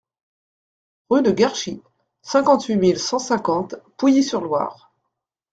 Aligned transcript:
Rue 1.11 1.21
de 1.21 1.29
Garchy, 1.29 1.83
cinquante-huit 2.23 2.75
mille 2.75 2.97
cent 2.97 3.19
cinquante 3.19 3.75
Pouilly-sur-Loire 3.97 4.91